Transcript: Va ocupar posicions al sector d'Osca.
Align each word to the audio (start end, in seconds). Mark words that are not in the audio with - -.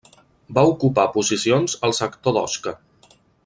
Va 0.57 0.63
ocupar 0.69 1.05
posicions 1.17 1.77
al 1.89 1.95
sector 2.01 2.37
d'Osca. 2.39 2.75